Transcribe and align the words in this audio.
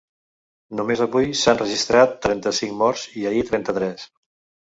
Només 0.77 1.01
avui 1.05 1.27
s’han 1.41 1.59
registrat 1.59 2.15
trenta-cinc 2.25 2.75
morts 2.79 3.03
i 3.23 3.29
ahir, 3.33 3.47
trenta-tres. 3.53 4.09